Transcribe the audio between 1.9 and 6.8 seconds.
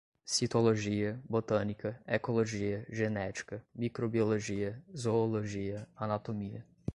ecologia, genética, microbiologia, zoologia, anatomia